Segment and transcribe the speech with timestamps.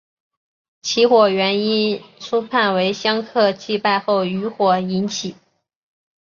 [0.81, 5.35] 起火原因初判为香客祭拜后余火引起。